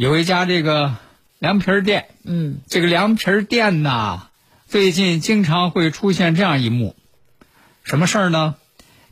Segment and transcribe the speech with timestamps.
[0.00, 0.94] 有一家这个
[1.38, 4.28] 凉皮儿店，嗯，这个凉皮儿店呐，
[4.66, 6.96] 最近经常会出现这样一幕，
[7.84, 8.54] 什么事儿呢？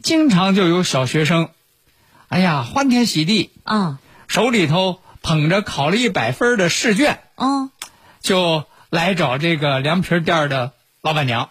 [0.03, 1.51] 经常就有小学生，
[2.29, 7.71] 哎呀，欢天喜地，啊，手里头捧着考了一百分的试卷，嗯，
[8.23, 11.51] 就来找这个凉皮儿店的老板娘，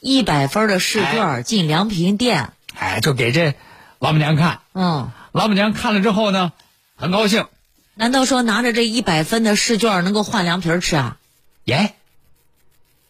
[0.00, 3.54] 一百分的试卷进凉皮店，哎，就给这
[4.00, 4.58] 老板娘看。
[4.72, 6.52] 嗯，老板娘看了之后呢，
[6.96, 7.46] 很高兴，
[7.98, 11.16] 难道说拿着这一百分的试卷能够换凉皮儿吃啊？
[11.64, 11.94] 耶，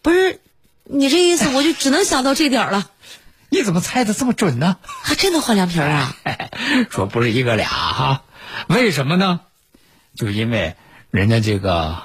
[0.01, 0.39] 不是，
[0.85, 2.89] 你这意思 我就只能想到这点儿了，
[3.49, 4.77] 你怎么猜的这么准呢？
[5.03, 6.15] 还真能换凉皮儿啊？
[6.89, 8.23] 说不是一个俩哈，
[8.67, 9.41] 为什么呢？
[10.15, 10.77] 就因为
[11.11, 12.03] 人家这个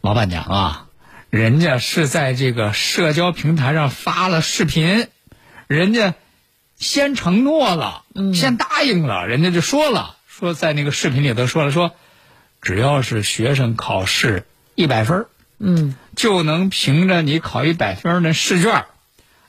[0.00, 0.86] 老板娘啊，
[1.30, 5.06] 人家是在这个社交平台上发了视频，
[5.68, 6.14] 人家
[6.76, 11.94] 先承诺了，先答应了，人家就说了，说在那个视频里头说了，说
[12.62, 15.26] 只要是学生考试一百分儿
[15.58, 18.86] 嗯，就能凭着你考一百分的试卷，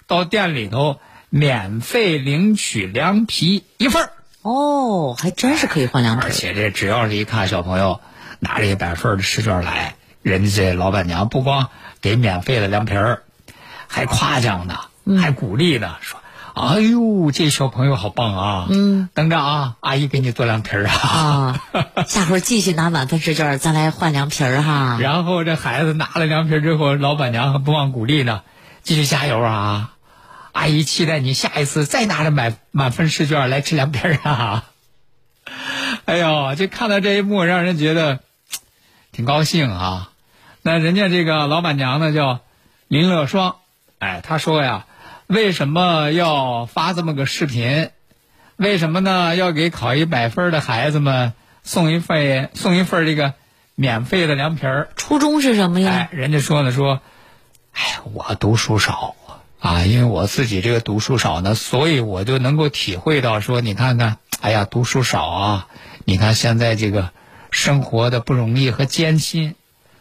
[0.05, 0.99] 到店里头
[1.29, 4.11] 免费领取凉皮一份儿。
[4.41, 6.27] 哦，还真是可以换凉皮儿。
[6.27, 8.01] 而且这只要是一看小朋友
[8.39, 11.69] 拿着一百份的试卷来，人家这老板娘不光
[12.01, 13.23] 给免费的凉皮儿，
[13.87, 14.77] 还夸奖呢，
[15.21, 16.19] 还鼓励呢，说
[16.53, 18.67] ：“哎呦，这小朋友好棒啊！
[18.69, 20.93] 嗯，等着啊，阿姨给你做凉皮儿啊。
[20.93, 21.61] 啊，
[22.07, 24.97] 下回继续拿满分试卷，咱来换凉皮儿哈。
[24.99, 28.41] 然后这孩子拿了凉皮儿之后，老板娘还不忘鼓励呢，
[28.83, 29.93] 继续加油啊！
[30.51, 34.65] 阿姨期待你下一次再拿着满满分试卷来吃凉皮儿啊！
[36.05, 38.19] 哎呦，这看到这一幕，让人觉得
[39.13, 40.09] 挺高兴啊。
[40.61, 42.41] 那人家这个老板娘呢叫
[42.89, 43.55] 林乐双，
[43.99, 44.85] 哎，她说呀，
[45.31, 47.91] 为什么要发这么个视频？
[48.57, 49.33] 为什么呢？
[49.33, 51.31] 要给考一百分的孩子们
[51.63, 53.33] 送一份送一份这个
[53.75, 54.89] 免费的凉皮儿？
[54.97, 55.89] 初衷是什么呀？
[55.89, 56.99] 哎，人家说呢，说，
[57.71, 59.15] 哎，我读书少
[59.61, 65.67] 啊，因为我自己这个读书少呢，所以我就能够体会到说，你看看，哎呀，读书少啊，
[66.03, 67.11] 你看现在这个
[67.51, 69.55] 生活的不容易和艰辛，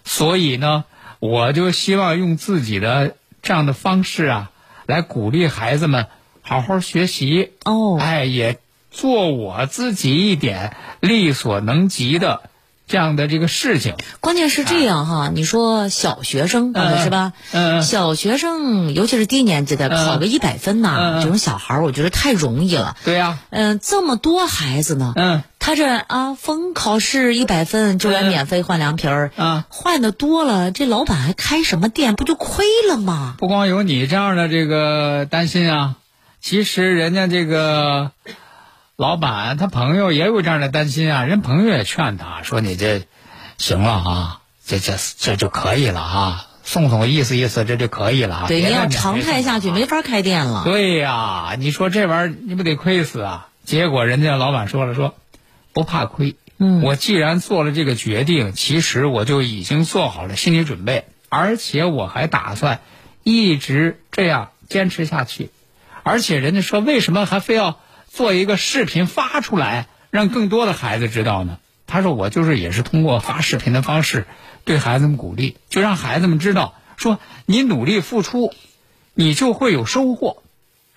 [0.04, 0.86] 所以呢，
[1.20, 4.49] 我就希望用自己的这样的方式啊，
[4.90, 6.06] 来鼓励孩子们
[6.42, 7.52] 好好学习。
[7.64, 8.58] 哦哎，也
[8.90, 12.42] 做我自己一点力所能及的
[12.86, 13.94] 这样的这个事情。
[14.18, 17.32] 关键是这样哈，你说小学生是吧？
[17.52, 22.96] 嗯嗯小学生尤其是低年级的，嗯考个一百分呐，这种小孩儿我觉得太容易了。
[23.04, 33.34] 对呀、嗯、这么多孩子呢，嗯他这啊，逢考试一百分就来免费换凉皮儿，啊，换的多了，这老板还开什么店，不就亏了吗？
[33.38, 35.96] 不光有你这样的这个担心啊，
[36.40, 38.10] 其实人家这个
[38.96, 43.02] 老板他朋友也有这样的担心啊，人朋友也劝他说：“你这
[43.58, 50.64] 行了啊，这这这就可以了啊，送送意思意思，这就可以了啊。”对，你要常态下去，没法开店了。
[50.64, 53.48] 对呀，你说这玩意儿你不得亏死啊？
[53.66, 55.14] 结果人家老板说了说，
[55.72, 56.36] 不怕亏。
[56.58, 62.80] 嗯我既然做了这个决定，其实我就已经做好了心理准备，而且我还打算
[63.22, 65.50] 一直这样坚持下去。
[66.02, 71.58] 而且人家说，为什么还非要做一个视频发出来，让更多的孩子知道呢？
[71.86, 74.26] 他说，我就是也是通过发视频的方式
[74.64, 78.52] 对孩子们鼓励，就让孩子们知道，说你努力付出，
[79.14, 80.42] 你就会有收获。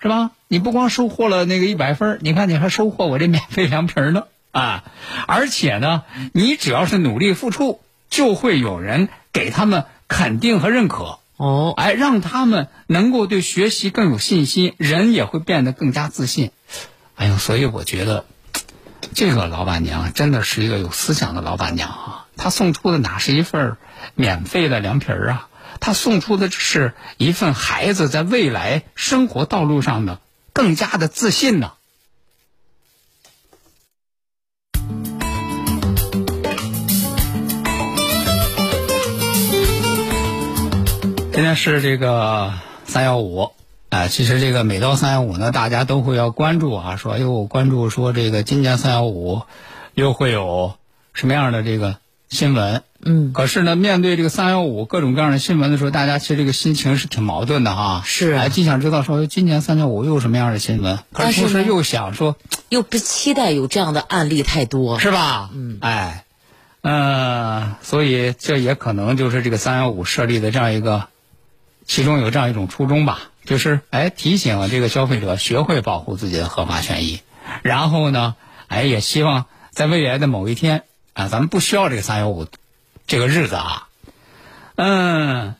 [0.00, 0.32] 是吧？
[0.48, 4.84] 你不光收获了那个一百分你看你还收获我这免费凉皮儿呢啊！
[5.26, 11.18] 而且呢，你只要是努力付出，就会有人给他们肯定和认可。
[11.36, 16.52] 哦，哎，让他们能够对学习更有信心，人也会变得更加自信。
[17.16, 18.24] 哎呦，所以我觉得
[19.12, 22.26] 这个老板娘真的是一个有思想的老板娘啊！
[22.36, 23.76] 她送出的哪是一份
[24.14, 25.48] 免费的凉皮儿啊？
[25.80, 30.20] 她送出的是一份孩子在未来生活道路上的
[30.52, 31.72] 更加的自信呢、
[41.34, 42.52] 今天是这个
[42.84, 43.50] 三幺五，
[43.88, 49.42] 啊，其实这个每到三幺五呢，大家都会要关注啊，说哎呦，关注说这个今年三幺五
[49.94, 50.74] 又会有
[51.12, 51.96] 什么样的这个
[52.28, 52.84] 新闻？
[53.04, 58.02] 嗯，可是呢，面对这个三幺五各种各样的新闻的时候，大家其实这个心情是挺矛盾的哈。
[58.06, 62.36] 是啊哎，既想知道说今年三幺五又有什么样的新闻，可但是同时又想说，
[62.68, 65.00] 又不期待有这样的案例太多。
[65.00, 65.50] 是吧？
[65.52, 66.26] 嗯，哎，
[66.82, 71.08] 呃，所以这也可能就是这个三幺五设立的这样一个，
[71.86, 77.20] 其中有这样一种初衷吧，就是哎提醒这个消费者学会保护自己的合法权益，
[77.62, 78.34] 然后呢，
[78.68, 82.46] 哎也希望在未来的某一天啊，咱们不需要这个三幺五
[83.06, 83.88] 这个日子啊，
[84.76, 85.54] 嗯，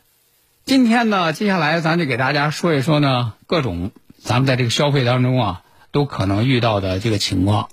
[0.65, 3.91] 今天呢，接下来咱就给大家说一说呢各种
[4.23, 5.62] 咱们在这个消费当中啊
[5.93, 7.69] 都可能遇到的这个情况。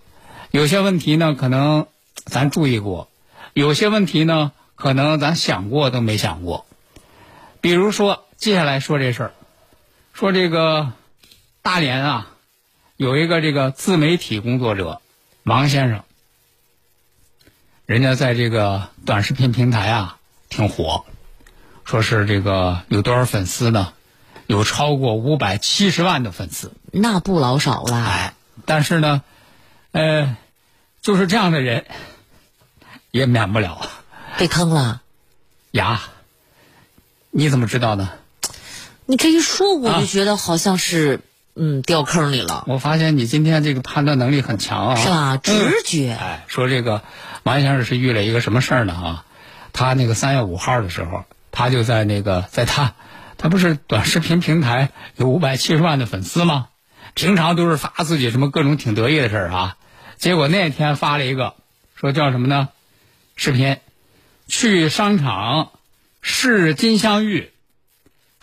[0.52, 1.88] 有些问题呢，可能
[2.26, 3.08] 咱注意过；
[3.54, 6.66] 有些问题呢，可能咱想过都没想过。
[7.62, 9.32] 比如说，接下来说这事儿，
[10.14, 10.94] 说这个
[11.62, 12.28] 大连啊，
[12.98, 15.00] 有一个这个自媒体工作者
[15.44, 16.04] 王先生，
[17.86, 20.18] 人家在这个短视频平台啊
[20.50, 21.06] 挺火，
[21.86, 23.94] 说是这个有多少粉丝呢？
[24.48, 26.74] 有超过五百七十万的粉丝。
[26.92, 27.96] 那不老少了。
[27.96, 28.34] 哎，
[28.66, 29.22] 但是呢，
[29.92, 30.36] 呃，
[31.04, 31.86] 就是这样的人，
[33.12, 33.88] 也免不了
[34.40, 35.04] 被坑了。
[35.70, 36.02] 呀。
[37.34, 38.10] 你怎么知道呢？
[39.06, 41.22] 你这一说，我啊就觉得好像是、
[41.56, 45.36] 嗯掉坑里了，我发现你今天这个判断能力很强啊，是吧？
[45.36, 46.12] 嗯直觉。
[46.14, 47.02] 哎，说这个
[47.44, 48.94] 王先生是遇了一个什么事儿呢？
[48.94, 49.26] 啊，
[49.74, 52.94] 他那个三月五号的时候，他就在那个在他
[53.38, 56.68] 他不是短视频平台有五百七十万的粉丝吗？
[57.14, 59.76] 平常都是发自己什么各种挺得意的事儿啊，
[60.18, 61.56] 结果那天发了一个
[61.96, 62.70] 说叫什么呢？
[63.36, 63.78] 视频
[64.48, 65.72] 去商场
[66.22, 67.52] 试金镶玉，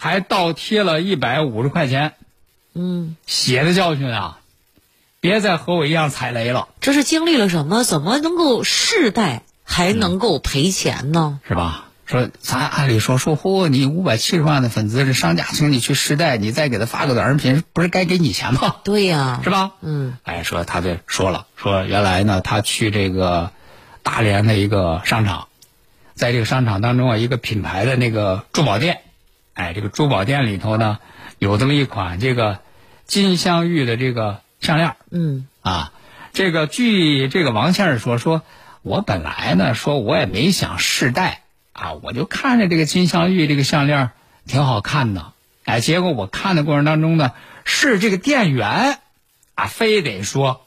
[0.01, 2.13] 还倒贴了一百五十块钱，
[2.73, 4.39] 嗯，血的教训啊！
[5.19, 6.69] 别再和我一样踩雷了。
[6.81, 7.83] 这是经历了什么？
[7.83, 11.41] 怎么能够世代还能够赔钱呢？
[11.49, 11.87] 是吧？
[12.07, 18.77] 说咱按理说说，嚯，你五百七十万的粉丝，这商家请你去试戴，你再给他发个短视频，不是该给你钱吗？
[18.85, 19.73] 对呀、 是吧？
[19.81, 23.51] 嗯，哎，说他这说了，说原来呢，他去这个
[24.05, 25.49] 大连的一个商场，
[26.15, 29.01] 在这个商场当中啊，一个品牌的那个珠宝店，
[29.59, 31.01] 哎，这个珠宝店里头呢，
[31.41, 32.61] 有这么一款这个
[33.07, 35.93] 金镶玉的这个项链，嗯，啊，
[36.33, 38.43] 这个据这个王先生说，说
[38.83, 44.13] 我本来呢，说我也没想试戴啊，我就看着这个金镶玉这个项链
[44.47, 45.33] 挺好看的，
[45.65, 47.33] 哎，结果我看的过程当中呢，
[47.65, 49.01] 是这个店员
[49.57, 50.67] 啊，非得说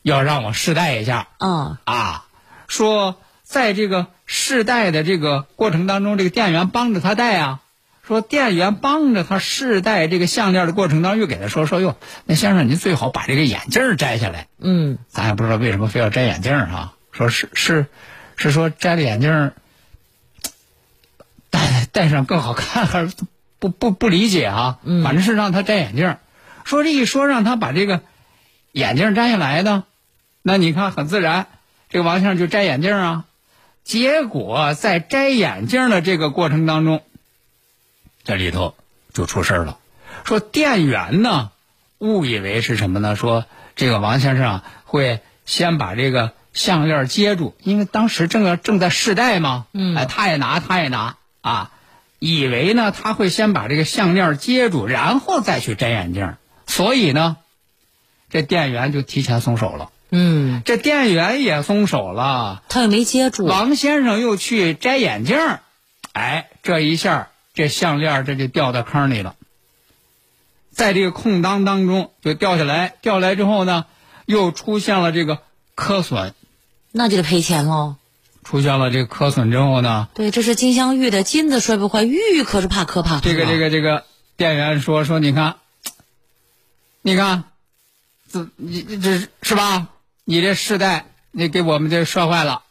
[0.00, 2.24] 要让我试戴一下啊，啊，
[2.68, 7.60] 说在这个试戴的这个过程当中，这个店员帮着他戴啊。
[8.06, 11.96] 说店员帮着他试戴这个项链的过程当中，又给他说说哟，
[12.26, 14.46] 那先生您最好把这个眼镜儿摘下来。
[14.58, 17.86] 嗯，咱也不知道为什么非要摘眼镜儿哈、说是是
[18.36, 19.52] 是说摘了眼镜儿
[21.48, 23.14] 戴戴上更好看，还是
[23.58, 24.78] 不不不理解啊？
[24.82, 26.18] 嗯反正是让他摘眼镜儿。
[26.64, 28.02] 说这一说让他把这个
[28.72, 29.84] 眼镜儿摘下来呢，
[30.42, 31.46] 那你看很自然，
[31.88, 33.24] 这个王先生就摘眼镜儿啊。
[33.82, 37.02] 结果在摘眼镜儿的这个过程当中，
[38.24, 38.74] 这里头
[39.12, 39.78] 就出事儿了。
[40.24, 41.50] 说店员呢
[41.98, 43.16] 误以为是什么呢？
[43.16, 43.44] 说
[43.76, 51.72] 这个王先生啊会先把这个项链接住，因为当时正要正在试戴嘛，嗯哎，他也拿，他也拿啊，
[52.18, 56.34] 以为呢他会先把这个项链接住，然后再去摘眼镜，
[56.66, 57.36] 所以呢，
[58.30, 59.90] 这店员就提前松手了。
[60.10, 63.44] 嗯，这店员也松手了，他又没接住。
[63.46, 65.60] 王先生又去摘眼镜儿，
[66.12, 69.36] 哎，这一下这项链这就掉到坑里了，
[70.70, 73.86] 在这个空当当中就掉下来，掉下来之后呢，
[74.26, 75.38] 又出现了这个
[75.74, 76.34] 磕损，
[76.90, 77.96] 那就得赔钱喽。
[78.42, 83.20] 出现了这个磕损之后呢，对，这是金镶玉的，金子摔不坏，玉可是怕磕怕。
[83.20, 84.04] 这个这个这个
[84.36, 85.56] 店员说说，你看，
[87.00, 87.44] 你看，
[88.30, 89.88] 这你这是是吧？
[90.24, 92.62] 你这试戴你给我们这摔坏了，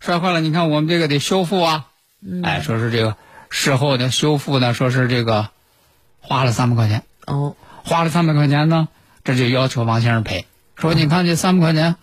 [0.00, 1.86] 摔坏了，你看我们这个得修复啊。
[2.42, 3.16] 哎，说是这个
[3.56, 5.48] 事后的修复呢，说是这个
[6.18, 8.88] 花了三百块钱，哦，花了三百块钱呢，
[9.22, 10.44] 这就要求王先生赔。
[10.74, 11.94] 说你看这三百块钱，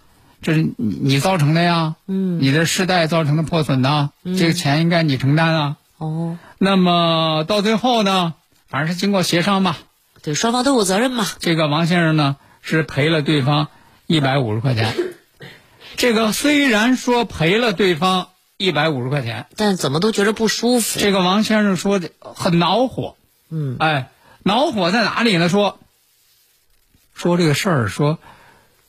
[0.41, 5.77] 这是你你造成的呀，嗯，你的世代造成的破损呐，这个钱应该你承担啊。
[5.97, 8.33] 哦，那么到最后呢，
[8.69, 9.77] 反正是经过协商吧，
[10.23, 11.27] 对，双方都有责任嘛。
[11.39, 13.67] 这个王先生呢是赔了对方
[14.07, 14.95] 一百五十块钱。
[15.97, 18.29] 这个虽然说赔了对方
[18.61, 20.99] 一百五十块钱，但怎么都觉着不舒服。
[20.99, 23.15] 这个王先生说的很恼火。
[23.49, 24.11] 嗯，哎，
[24.43, 25.49] 恼火在哪里呢？
[25.49, 25.79] 说
[27.15, 28.19] 说这个事儿，说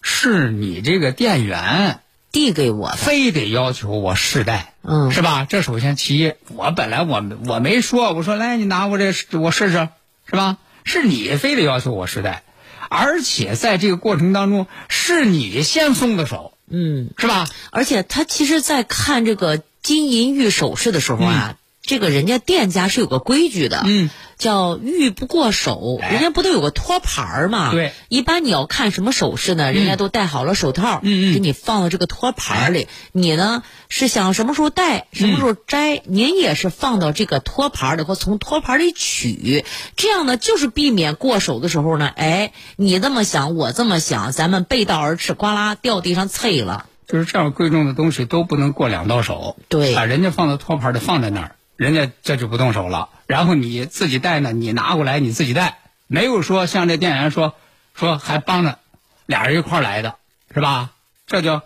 [0.00, 2.00] 是你这个店员
[2.30, 5.46] 递给我的，非得要求我试戴，嗯是吧？
[5.48, 9.88] 这首先其一，我本来我我没说，我说来你拿过这我试试，
[10.26, 10.58] 是吧？
[10.84, 12.42] 是你非得要求我试戴，
[12.88, 17.46] 而且在这个过程当中是你先松的手，嗯，是吧？
[17.70, 24.08] 而且他其实，在看这个金银玉首饰的时候啊，这个人家店家是有个规矩的，嗯，
[24.38, 27.72] 叫玉不过手，哎人家不都有个托盘儿嘛？
[27.72, 32.86] 对，一般你要看什么首饰呢，人家都戴好了手套，嗯嗯给你放到这个托盘儿里。
[33.10, 39.64] 你呢是想什么时候戴，什么时候摘，您也是放到这个托盘儿里或从托盘儿里取，
[39.96, 46.86] 这样呢就是避免过手的时候呢，哎，你这么想，我这么想，咱们背道而驰，呱啦掉地上碎了。
[47.08, 49.56] 就是这样贵重的东西都不能过两道手。
[49.68, 53.08] 对把，人家放到托盘里放在那儿，人家这就不动手了。
[53.26, 57.54] 然后你自己带呢，你拿过来你自己带，没有说像这店员说
[57.94, 58.78] 说还帮着
[59.26, 60.14] 俩人一块儿来的，
[60.54, 60.90] 是吧？
[61.26, 61.62] 这叫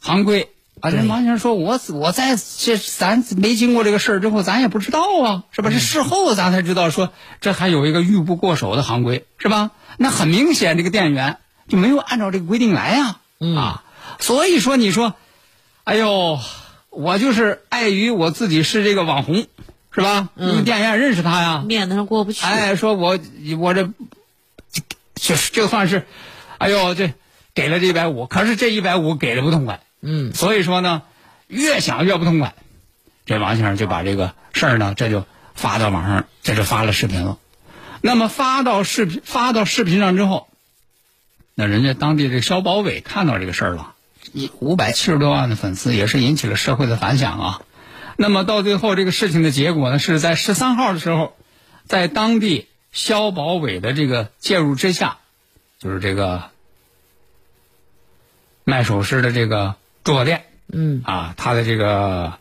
[0.00, 0.50] 行规
[0.80, 0.90] 啊。
[0.90, 5.70] 对人王先生说，我我在这咱没经过这个事儿之后，咱也不知道啊，是吧？
[5.70, 9.70] 这事后咱才知道说这还有一个玉不过手的行规，是吧？
[9.96, 13.84] 那很明显，这个店员就没有按照这个规定来呀、嗯啊，
[14.18, 15.14] 所以说你说。
[15.86, 16.40] 哎呦，
[16.94, 19.46] 我就是碍于我自己是这个网红，
[19.92, 20.28] 是吧？
[20.36, 21.62] 嗯因为店员认识他呀。
[21.66, 22.44] 面子上过不去。
[22.44, 23.18] 哎，说我
[23.58, 23.90] 我这
[25.14, 26.06] 就就算是，
[26.58, 27.12] 哎呦，这
[27.54, 29.80] 给了这一百五，可是这一百五给的不痛快。
[30.00, 31.02] 嗯，所以说呢，
[31.46, 32.54] 越想越不痛快。
[33.26, 35.24] 这王先生就把这个事儿呢，这就
[35.54, 37.38] 发到网上，这就发了视频了。
[38.00, 40.48] 那么发到视频发到视频上之后，
[41.54, 43.93] 那人家当地这消保委看到这个事儿了。
[44.32, 47.62] 一五百七十多万的粉丝也是引起了社会的反响啊。
[48.16, 51.36] 那么到最后这个事情的结果呢，是在十三号的时候，
[51.84, 55.18] 在当地消保委的这个介入之下，
[55.78, 56.44] 就是这个
[58.62, 62.38] 卖首饰的这个珠宝店，嗯啊，他的这个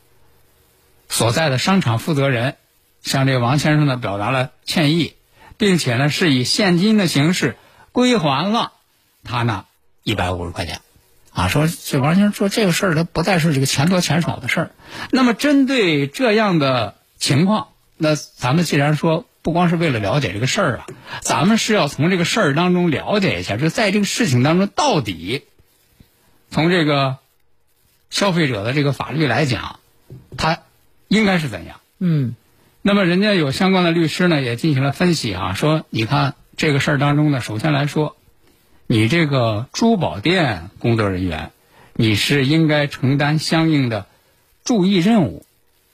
[1.10, 2.56] 所在的商场负责人
[3.02, 5.16] 向这个王先生呢表达了歉意，
[5.58, 7.58] 并且呢是以现金的形式
[7.92, 8.74] 归还了
[9.24, 9.66] 他那
[10.04, 10.82] 一百五十块钱。
[11.34, 14.72] 啊，说这王先生说这个事儿，他不再是这个钱多钱少的事儿。
[15.12, 20.86] 那么针对这样的情况，那咱们既然说不光是为了了解这个事儿啊，
[21.22, 25.44] 咱们是要从这个事儿当中了解一下，就在这个事情当中到底
[26.52, 27.18] 从这个
[28.10, 29.80] 消费者的这个法律来讲，
[30.38, 30.60] 他
[31.08, 31.80] 应该是怎样？
[32.00, 32.36] 嗯
[32.86, 38.18] 那么人家有相关的律师呢，也进行了分析啊，说你看这个事儿当中呢，首先来说，
[38.88, 41.52] 你这个珠宝店工作人员，
[41.94, 44.06] 你是应该承担相应的
[44.64, 45.46] 注意任务，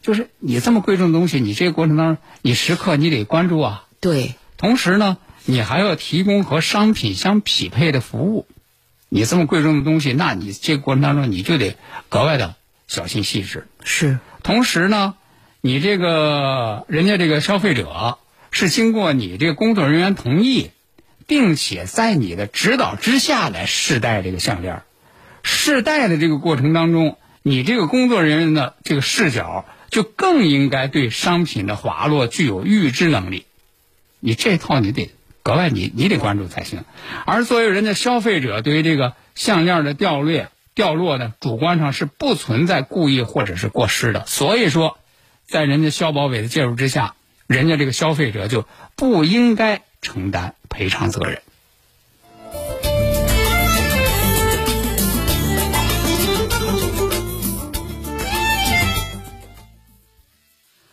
[0.01, 3.85] 就是你这么贵重的东西，你这个过程当中，你时刻你得关注啊。
[3.99, 8.47] 对，同时呢，你还要提供和商品相匹配的服务。
[9.09, 11.77] 你这么贵重的东西，那你这个过程当中你就得
[12.09, 12.55] 格外的
[12.87, 13.67] 小心细致。
[13.83, 15.15] 是，同时呢，
[15.61, 18.17] 你这个人家这个消费者
[18.51, 20.69] 是经过你这个工作人员同意，
[21.29, 24.81] 并且在你的指导之下来试戴这个项链。
[25.43, 33.45] 试戴的这个过程当中，你这个工作人员的这个视角就更应该对商品的滑落具有预知能力。
[34.19, 35.11] 你这套你得
[35.43, 36.83] 格外你你得关注才行。
[37.27, 44.25] 而作为人家消费者对于这个项链的掉落掉落呢，主观上是不存在故意或者是过失的。
[44.25, 44.97] 所以说，
[45.45, 47.13] 在人家消保委的介入之下，
[47.45, 51.41] 人家这个消费者就不应该承担赔偿责任。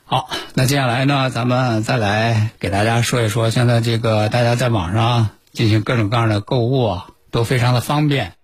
[0.09, 8.35] 好，那接下来呢，咱们再来给大家说一说，现在这个大家在网上进行各种各样的购物啊，都非常的方便。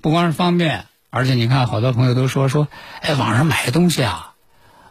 [0.00, 2.68] 不光是方便，而且你看，好多朋友都说说，
[3.00, 4.34] 哎，网上买的东西啊，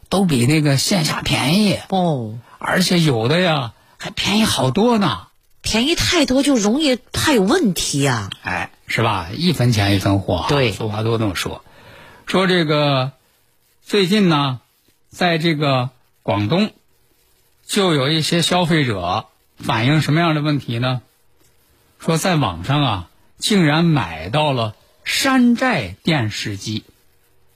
[0.10, 5.29] 都比那个线下便宜，哦，而且有的呀还便宜好多呢。
[5.62, 9.30] 便宜太多就容易怕有问题呀、哎，是吧？
[9.36, 11.63] 一分钱一分货啊，对俗话都这么说。
[12.25, 13.12] 说这个
[13.82, 14.62] 最近呢，
[15.10, 15.89] 在这个
[16.24, 16.72] 广东，
[17.66, 19.25] 就有一些消费者
[19.58, 21.01] 反映什么样的问题呢？
[22.00, 26.84] 说在网上啊，竟然买到了山寨电视机。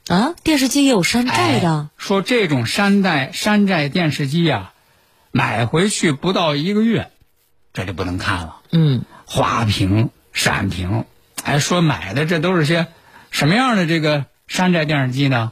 [0.07, 4.73] 啊，电视机也有山寨的哎，说这种山寨山寨电视机呀、
[5.31, 7.09] 买回去不到一个月，
[7.73, 8.61] 这就不能看了。
[8.71, 11.05] 嗯，花屏、闪屏，
[11.43, 12.87] 还说买的这都是些
[13.31, 15.51] 什么样的这个山寨电视机呢？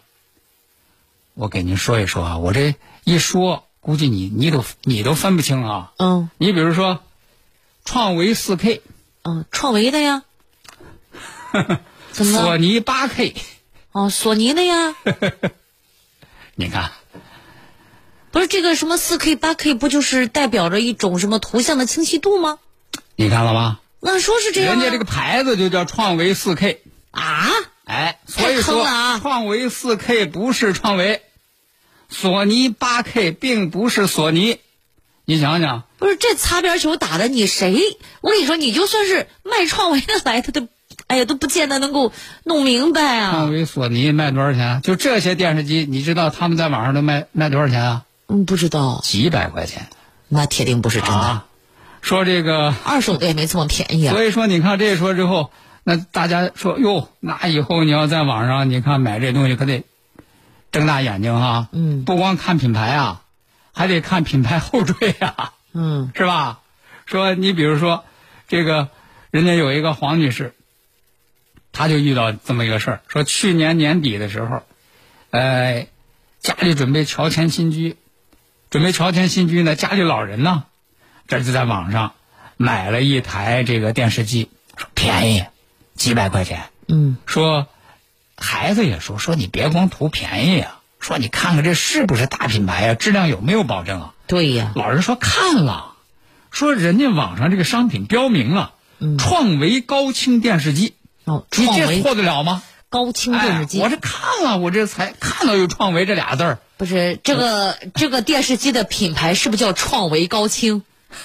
[1.33, 5.93] 我给您说一说啊，我这一说，估计你你都你都分不清啊。
[5.97, 7.01] 嗯你比如说，
[7.85, 8.81] 创维四 K、
[9.23, 10.23] 嗯，创维的呀，
[12.11, 12.41] 怎么？
[12.43, 13.33] 索尼八 K，
[13.91, 14.95] 哦，索尼的呀，
[16.55, 16.91] 你看，
[18.31, 22.59] 不是这个什么四 K、八 K，不就是代表着一种什么图像的清晰度吗？
[23.15, 23.79] 你看了吗？
[23.99, 26.81] 那说是这样、啊，人家这个牌子就叫创维四 K。
[27.11, 27.49] 啊，
[27.83, 31.21] 哎，所以说了啊创维四 K 不是创维，
[32.09, 34.59] 索尼八 K 并不是索尼，
[35.25, 37.79] 你想想，不是这擦边球打的你谁？
[38.21, 40.67] 我跟你说，你就算是卖创维的来他，都，
[41.07, 42.13] 哎呀，都不见得能够
[42.45, 43.51] 弄明白啊创。
[43.51, 44.81] 维、索尼卖多少钱？
[44.81, 48.05] 就这些电视机，你知道他们在网上都卖卖多少钱啊？
[48.31, 49.89] 嗯，不知道，几百块钱
[50.29, 51.45] 那铁定不是真的，啊！
[52.01, 54.13] 说这个，二手的也没这么便宜啊。
[54.13, 55.51] 所以说你看这说之后，
[55.83, 59.83] 那大家说哟，那以后你要在网上你看买这东西可得
[60.71, 63.23] 睁大眼睛哈，嗯不光看品牌啊，
[63.73, 65.53] 还得看品牌后缀啊。
[65.73, 66.59] 嗯是吧？
[67.05, 68.05] 说你比如说，
[68.47, 68.87] 这个
[69.29, 70.53] 人家有一个黄女士，
[71.73, 74.63] 她就遇到这么一个事儿，说去年年底的时候，
[75.31, 75.87] 呃，
[76.39, 77.97] 家里准备乔迁新居，
[78.71, 80.63] 准备乔迁新居呢，家里老人呢，
[81.27, 82.13] 这就在网上
[82.55, 85.43] 买了一台这个电视机，说便宜，
[85.95, 87.67] 几百块钱，嗯，说
[88.37, 94.13] 孩子也说说你别光图便宜啊，说你看看这是不是大品牌啊，质量有没有保证啊？
[94.25, 95.95] 对呀，老人说看了，
[96.49, 102.63] 说人家网上这个商品标明了，嗯创维高清电视机，哦，你创维这错得了吗？
[102.87, 106.59] 高清电视机，哎，我这看了，我这才看到有创维这俩字儿。
[106.81, 110.81] 不是这个 这个电视机的品牌是不是叫创维高清？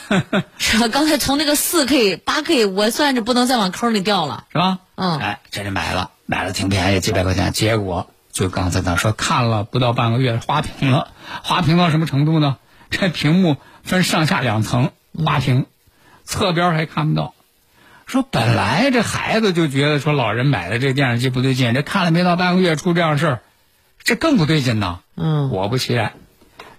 [0.59, 0.89] 是吧？
[0.89, 4.45] 刚才从那个四 K、八 K，我算是不能再往坑里掉了。
[4.53, 4.81] 是吧？
[4.97, 7.55] 嗯哎，这就买了，买了挺便宜，几百块钱。
[7.55, 11.09] 结果就刚才咱说看了不到半个月，花屏了，
[11.43, 12.59] 花屏到什么程度呢？
[12.91, 14.91] 这屏幕分上下两层
[15.25, 15.65] 花屏，
[16.27, 17.33] 侧边还看不到。
[18.05, 23.41] 说本来这孩子就觉得说老人买的这电视机不对劲，这看了没到半个月出这样事儿，
[24.07, 25.01] 这更不对劲呐。
[25.17, 26.13] 嗯，果不其然，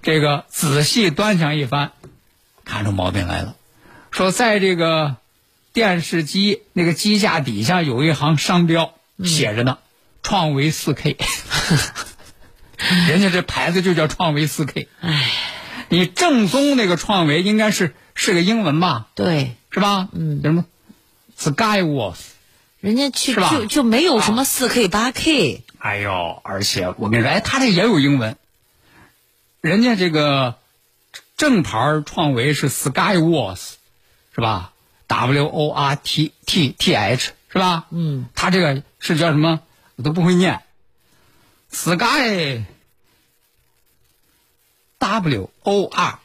[0.02, 1.92] 这个仔细端详一番，
[2.64, 3.56] 看出毛病来了。
[4.12, 5.18] 说在这个
[5.74, 8.94] 电视机那个机架底下有一行商标，
[9.26, 9.78] 写着呢，
[10.24, 11.18] 创维四 K。
[13.10, 14.88] 人家这牌子就叫创维四 K。
[15.02, 15.30] 哎，
[15.90, 20.08] 你正宗那个创维应该是是个英文吧，对，是吧？
[20.14, 20.66] 嗯，叫什么
[21.38, 22.38] ？Skyworth。
[22.80, 28.38] 人家去就就没有什么四 K、八 K，哎呦，而且我跟你说，哎，他这也有英文，
[29.62, 30.56] 人家这个
[31.38, 33.74] 正牌创维是 Skyworth，
[34.34, 34.74] 是吧
[35.08, 37.86] ？W O R T T T H 是吧？
[37.92, 39.62] 嗯，他这个是叫什么？
[39.96, 40.62] 我都不会念
[41.72, 42.64] ，Sky
[45.00, 46.20] W O R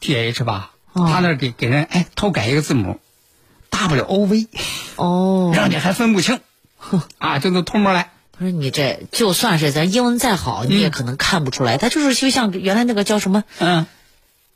[0.00, 0.72] T H 吧？
[0.94, 2.98] 哦他那给给人哎偷改一个字母
[3.70, 4.48] ，W O V，
[4.96, 6.40] 哦，让你还分不清，
[7.18, 8.10] 啊，这都偷摸来。
[8.38, 13.86] 不是你这就算是咱英文再好，你也可能看不出来，他就是就像原来那个叫什么，嗯。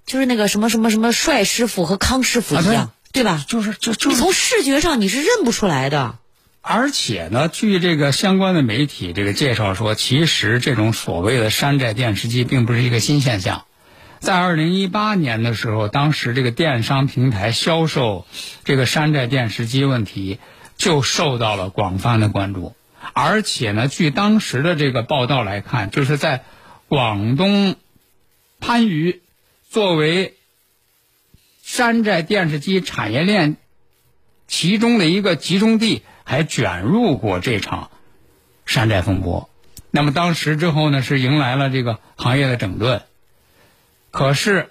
[0.05, 3.45] 就是那个什么什么什么帅师傅和康师傅一样，啊对吧？
[3.47, 6.19] 就是就就你从视觉上你是认不出来的。
[6.61, 13.65] 而且呢，据这个相关的媒体这个介绍说，其实这种所谓的山寨电视机并不是一个新现象。
[14.19, 18.27] 在二零一八年的时候，当时这个电商平台销售
[18.65, 20.41] 这个山寨电视机问题
[20.77, 22.75] 就受到了广泛的关注。
[23.13, 26.45] 而且呢，据当时的这个报道来看，就是在
[26.89, 27.77] 广东
[28.61, 29.21] 番禺
[29.69, 30.35] 作为
[31.63, 33.57] 山寨电视机产业链
[34.47, 37.91] 其中的一个集中地，还卷入过这场
[38.67, 39.49] 山寨风波。
[39.91, 43.03] 那么当时之后呢，是迎来了这个行业的整顿。
[44.11, 44.71] 可是，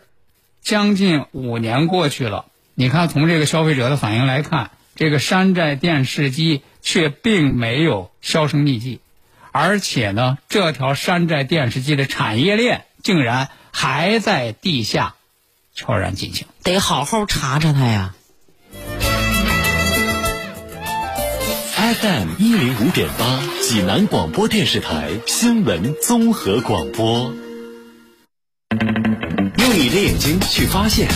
[0.62, 9.00] 将近五年过去了，你看从这个消费者的反应来看，这个山寨电视机却并没有销声匿迹，
[9.52, 15.15] 而且呢，这条山寨电视机的产业链竟然还在地下
[15.74, 16.48] 悄然进行。
[16.63, 18.15] 得好好查查它呀。
[22.02, 27.34] FM 一零五点八，济南广播电视台新闻综合广播。
[29.58, 31.10] 用你的眼睛去发现，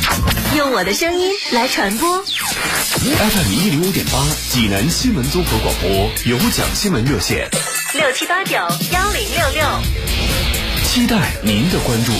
[0.55, 2.23] 用我的声音来传播。
[2.23, 7.49] FM 一零五点八，济南新闻综合广播有奖新闻热线，
[7.93, 9.65] 六七八九幺零六六。
[10.87, 12.13] 期待您的关注。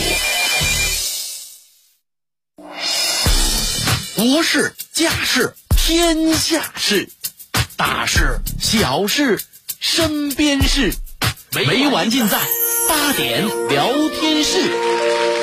[4.17, 7.08] 国事、家事、天下事，
[7.78, 9.39] 大事、小事、
[9.80, 10.93] 身边事，
[11.54, 12.38] 每晚尽在
[12.89, 15.35] 八点聊天室。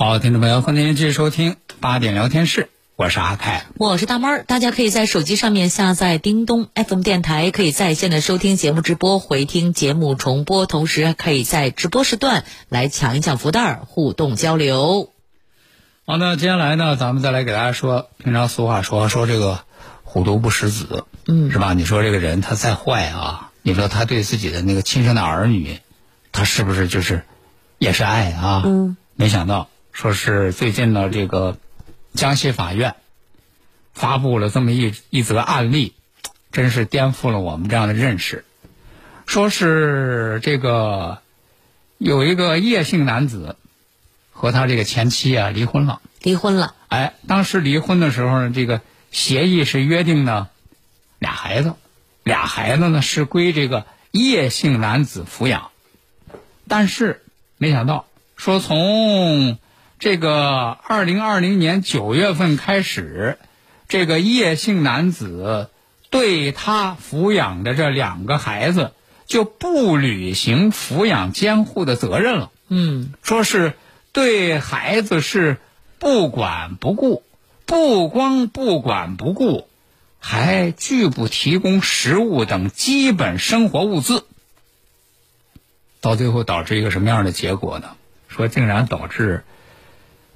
[0.00, 3.66] 好，听众朋友，欢迎您继续收听八点聊天室，我是阿凯。
[3.78, 15.10] 我是大妹儿，大家可以在手机上面下载叮咚 FM 电台，可以在线的收听节目直播、回听节目重播，同时可以在直播时段来抢一抢福袋儿，互动交流。
[16.06, 19.64] 好，那接下来呢，咱们再来给大家说，平常俗话说说这个
[20.04, 21.74] 虎毒不食子，嗯是吧？
[21.74, 25.80] 你说这个人他再坏啊，你说他对自己的那个亲生的儿女，
[26.30, 27.24] 他是不是就是
[27.78, 28.62] 也是爱啊？
[28.64, 31.58] 嗯，没想到说是最近呢，这个
[32.14, 32.94] 江西法院
[33.92, 35.94] 发布了这么一一则案例，
[36.52, 38.44] 真是颠覆了我们这样的认识。
[39.26, 41.18] 说是这个
[41.98, 43.56] 有一个叶姓男子
[44.32, 46.00] 和他这个前妻啊离婚了。
[46.22, 50.48] 离婚了，哎，当时离婚的时候呢，这个协议是约定呢，
[51.18, 51.74] 俩孩子，
[52.22, 55.70] 俩孩子呢是归这个叶姓男子抚养，
[56.66, 57.24] 但是
[57.56, 59.58] 没想到说从
[59.98, 63.36] 这个二零二零年九月份开始，
[63.88, 65.70] 这个叶姓男子
[66.08, 68.92] 对他抚养的这两个孩子
[69.26, 72.50] 就不履行抚养监护的责任了。
[72.68, 73.74] 嗯，说是
[74.12, 75.56] 对孩子是
[75.98, 77.24] 不管不顾，
[77.66, 79.68] 不光不管不顾，
[80.20, 84.24] 还拒不提供食物等基本生活物资。
[86.00, 87.96] 到最后导致一个什么样的结果呢？
[88.28, 89.42] 说竟然导致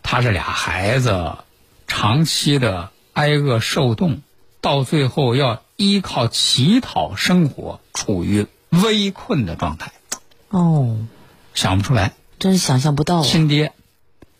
[0.03, 1.38] 他这俩孩子
[1.87, 4.23] 长期的挨饿受冻，
[4.61, 9.93] 到最后要依靠乞讨生活，处于危困的状态。
[10.49, 10.99] 哦，
[11.55, 13.23] 想不出来，真是想象不到啊！
[13.23, 13.73] 亲爹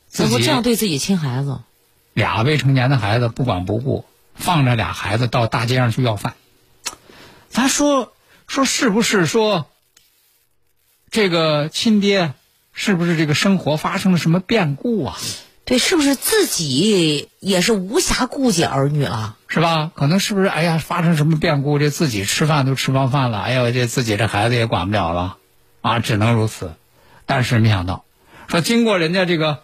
[0.09, 1.61] 怎么这样对自己亲孩子？
[2.13, 6.35] 俩未成年的孩子不管不顾，放着俩孩子到大街上去要饭。
[7.49, 8.13] 咱说
[8.47, 9.67] 说是不是说
[11.11, 12.35] 这个亲爹
[12.75, 15.19] 是不是这个生活发生了什么变故啊？
[15.65, 19.37] 对，是不是自己也是无暇顾及儿女了？
[19.47, 19.93] 是吧？
[19.95, 20.47] 可能是不是？
[20.49, 21.79] 哎呀，发生什么变故？
[21.79, 25.37] 这自己吃饭都吃不上饭了，哎呀，这自己这孩子也管不了了，
[25.81, 26.75] 啊，只能如此。
[27.27, 28.05] 但是没想到，
[28.49, 29.63] 说经过人家这个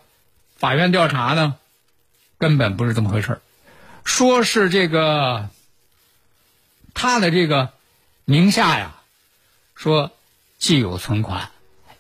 [0.57, 1.57] 法院调查呢，
[2.39, 3.41] 根本不是这么回事儿
[4.05, 5.49] 说是这个
[6.95, 7.71] 他的这个
[8.25, 8.95] 名下呀，
[9.75, 10.13] 说
[10.59, 11.51] 既有存款，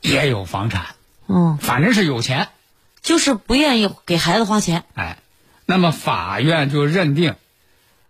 [0.00, 0.94] 也有房产，
[1.26, 2.48] 嗯，反正是有钱。
[3.08, 4.84] 就是不愿意给孩子花钱。
[4.92, 5.16] 哎，
[5.64, 7.36] 那么法院就认定，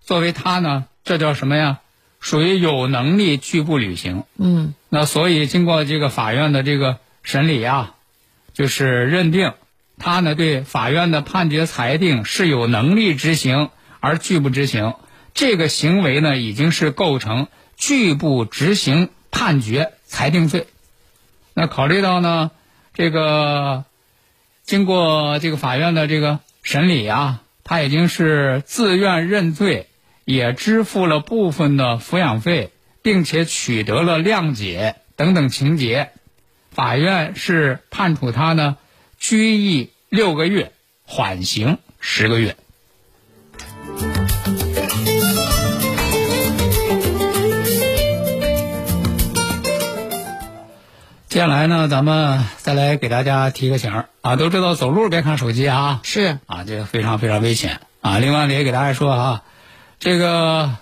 [0.01, 1.79] 作为他呢，这叫什么呀？
[2.19, 4.25] 属于有能力拒不履行。
[4.39, 7.95] 嗯，那所以经过这个法院的这个审理啊，
[8.53, 9.53] 就是认定
[9.99, 14.95] 他呢对法院的判决裁定是有能力执行而拒不执行，
[15.33, 20.67] 这个行为呢已经是构成拒不执行判决裁定罪。
[21.55, 22.51] 那考虑到呢
[22.95, 23.85] 这个。
[24.69, 29.87] 经过这个法院的这个审理啊，他已经是自愿认罪，
[30.27, 36.11] 也支付了部分的抚养费，并且取得了谅解等等情节。
[36.71, 38.77] 法院是判处他呢
[39.19, 40.73] 拘役六个月，
[41.07, 42.55] 缓刑十个月。
[51.39, 58.19] 接下来呢，咱们再来给大家提个醒儿啊，都知道走路别看手机啊，是啊，这个非常非常危险啊。
[58.19, 59.43] 另外呢，也给大家说啊，
[60.01, 60.75] 这个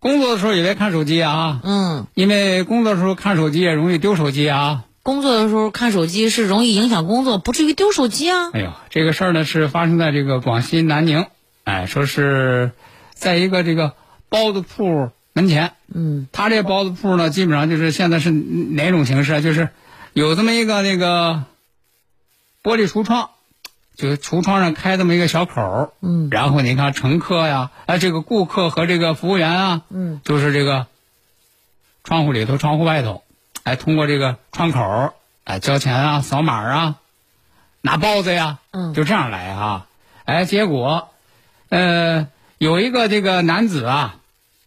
[0.00, 4.82] 工作的时候也别看手机啊，嗯，因为工作的时候看手机也容易丢手机啊。
[5.04, 8.50] 工作的时候看手机是容易影响工作，不至于丢手机啊。
[8.52, 11.24] 哎呦，这个事儿呢是发生在这个广西南宁，
[11.62, 12.72] 哎，说是
[13.14, 13.92] 在一个这个
[14.28, 15.72] 包子铺门前。
[15.92, 19.40] 嗯，他这包子铺呢，基本上就是现在是哪种形式啊？
[19.42, 19.68] 就是
[20.14, 21.44] 有这么一个那个
[22.62, 23.28] 玻璃橱窗，
[23.96, 26.30] 就是橱窗上开这么一个小口儿嗯。
[26.30, 30.86] 然后你看乘客呀，哎，这个顾客和这个服务员啊，嗯，就是这个
[32.02, 33.22] 窗户里头、窗户外头，
[33.62, 35.12] 哎，通过这个窗口儿，
[35.44, 36.96] 哎，交钱啊、扫码啊、
[37.82, 38.94] 拿包子呀，嗯。
[38.94, 39.86] 就这样来啊，
[40.24, 41.10] 哎，结果，
[41.68, 44.16] 呃，有一个这个男子啊，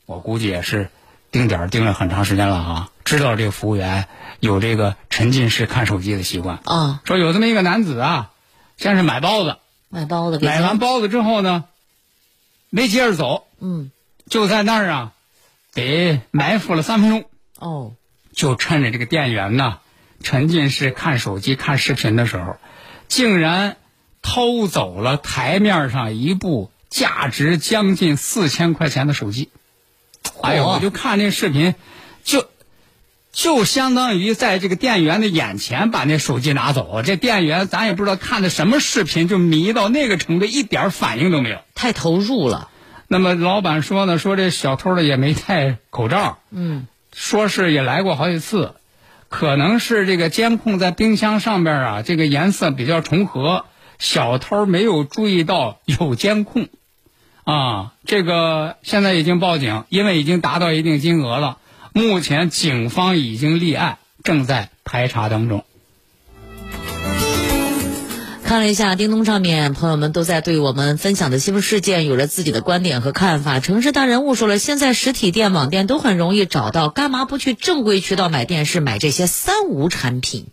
[0.09, 0.89] 我估计也是
[1.29, 4.07] 盯点儿盯了很长时间了啊，知道这个服务员
[4.39, 8.31] 有这个沉浸式看手机的习惯，啊，说有这么一个男子啊，
[8.75, 11.65] 先是买包子，买包子买完包子之后呢，
[12.71, 13.91] 没接着走，嗯，
[14.27, 15.13] 就在那儿啊，
[15.75, 17.25] 得埋伏了三分钟，
[17.59, 17.93] 哦，
[18.33, 19.77] 就趁着这个店员呢
[20.23, 22.57] 沉浸式看手机、看视频的时候，
[23.07, 23.77] 竟然
[24.23, 29.51] 偷走了台面上一部价值将近四千块钱的手机。
[30.41, 31.75] 哎呦，我就看那视频，
[32.23, 32.45] 就
[33.31, 37.01] 就相当于在这个店员的眼前把那手机拿走。
[37.03, 41.57] 这店员咱也不知道看的什么视频，就迷到那个程度，一点反应都没有。
[41.75, 42.69] 太投入了，
[43.07, 48.73] 那么老板说呢，说这小偷的也没戴口罩，嗯，说是也来过好几次，
[49.29, 53.65] 可能是这个监控在冰箱上边啊，这个颜色比较重合，
[53.99, 56.67] 小偷没有注意到有监控，
[57.49, 61.57] 啊，这个现在已经报警，因为已经达到一定金额了，
[61.93, 65.65] 目前警方已经立案，正在排查当中。
[68.43, 73.59] 看了一下叮咚上面，朋友们都在对我们分享的新闻事件有了自己的观点和看法。
[73.59, 80.45] 城市大人物说了，现在实体店、网店都很容易找到，干嘛不去正规渠道买电视，买这些三无产品？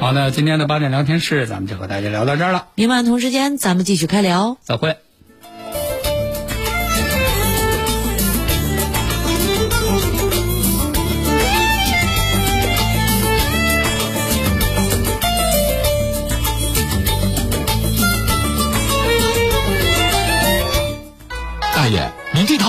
[0.00, 4.56] 好，那今天的八点聊天室，咱们就和大家聊到这儿了，明晚同时间咱们继续开聊。
[4.62, 4.96] 再会。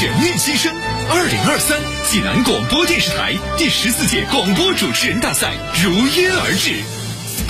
[0.00, 0.74] 全面新生，
[1.10, 1.78] 二零二三
[2.10, 5.52] 济南广播电视台第十四届广播主持人大赛
[5.84, 6.72] 如约而至。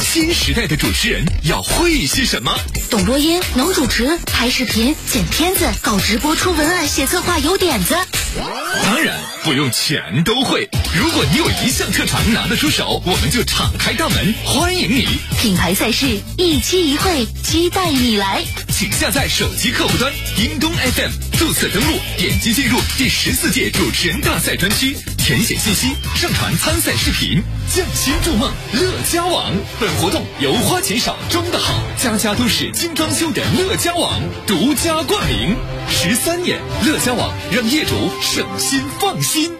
[0.02, 2.52] 新时代的主持人要会些什么？
[2.90, 7.96] 懂播音，能主持，拍视频，剪片子，搞直播，出文案，写策划，有点子。
[8.82, 10.68] 当然不用全都会。
[10.92, 15.06] 如果你有一项特长拿得出手，我们就敞开大门欢迎你。
[15.40, 18.42] 品牌赛事一期一会，期待你来。
[18.76, 21.10] 请下载手机客户端叮咚 FM，
[21.40, 27.42] 注册登录，点击进入第十四届主持人大赛专区，填写信息，上传参赛视频，
[27.74, 29.50] 匠心筑梦，乐家网。
[29.80, 35.56] 本活动由花钱少装的好，家家都是精装修的乐家网独家冠名。
[35.88, 39.50] 十三年，乐家网让业主省心放心。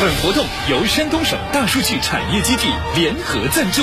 [0.00, 2.62] 本活动由山东省大数据产业基地
[2.96, 3.82] 联合赞助。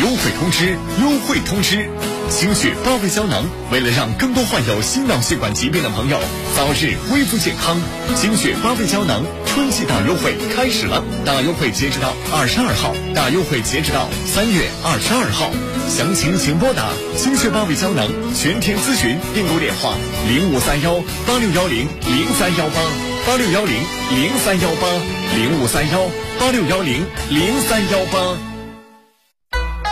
[0.00, 0.76] 优惠通知！
[1.02, 1.88] 优惠通知！
[2.30, 6.20] 清血八味胶囊为了让更多患有心脑血管疾病的朋友
[6.54, 7.80] 早日恢复健康，
[8.14, 15.50] 清血八味胶囊春季大优惠开始了，大优惠截止到二十二号，大优惠截止到三月二十二号。
[15.88, 18.06] 详情请拨打清血八味胶囊
[18.36, 19.96] 全天咨询订购电话
[20.28, 22.80] 零五三幺八六幺零零三幺八
[23.26, 23.74] 八六幺零
[24.14, 24.86] 零三幺八
[25.34, 26.06] 零五三幺
[26.38, 28.47] 八六幺零零三幺八。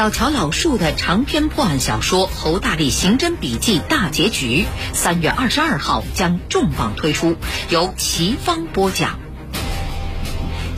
[0.00, 7.36] 小乔老树的长篇破案小说《侯大力刑侦笔记》大结局，三月二十二号将重磅推出，
[7.68, 9.20] 由齐芳播讲。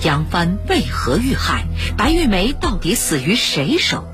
[0.02, 1.66] 杨帆为何遇害？
[1.96, 4.04] 白玉梅到底死于谁手？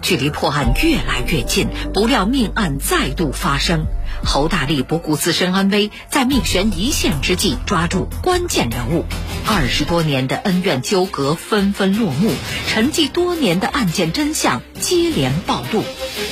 [0.00, 3.86] 距离破案越来越近，不料命案再度发生。
[4.24, 9.04] 侯大力不顾自身安危，在命悬一线之际抓住关键人物，
[9.46, 12.32] 二十多年的恩怨纠葛纷纷落幕，
[12.68, 15.82] 沉寂多年的案件真相接连暴露。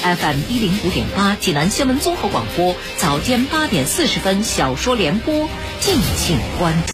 [0.03, 5.49] FM 一零五点八，济南新闻综合广播，早间八点四十分，小说联播，
[5.81, 6.89] 敬请关注。